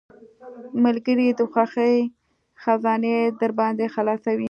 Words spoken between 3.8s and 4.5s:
خلاصوي.